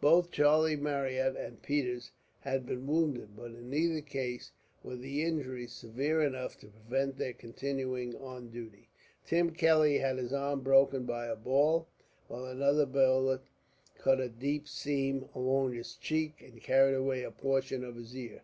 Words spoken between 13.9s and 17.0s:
cut a deep seam along his cheek, and carried